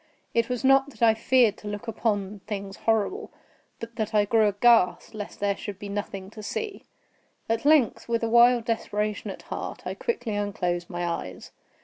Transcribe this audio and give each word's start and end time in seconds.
It 0.33 0.49
was 0.49 0.63
not 0.63 0.89
that 0.89 1.03
I 1.03 1.13
feared 1.13 1.57
to 1.57 1.67
look 1.67 1.87
upon 1.87 2.39
things 2.47 2.75
horrible, 2.77 3.29
but 3.79 3.97
that 3.97 4.15
I 4.15 4.25
grew 4.25 4.47
aghast 4.47 5.13
lest 5.13 5.39
there 5.39 5.55
should 5.55 5.77
be 5.77 5.89
nothing 5.89 6.31
to 6.31 6.41
see. 6.41 6.85
At 7.47 7.65
length, 7.65 8.09
with 8.09 8.23
a 8.23 8.27
wild 8.27 8.65
desperation 8.65 9.29
at 9.29 9.43
heart, 9.43 9.85
I 9.85 9.93
quickly 9.93 10.33
unclosed 10.33 10.89
my 10.89 11.05
eyes. 11.05 11.51